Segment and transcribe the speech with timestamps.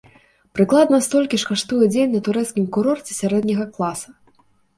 [0.59, 4.09] Прыкладна столькі ж каштуе дзень на турэцкім курорце сярэдняга класа.